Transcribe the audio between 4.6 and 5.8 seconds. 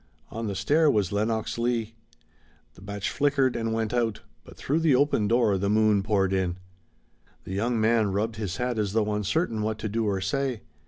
the open door the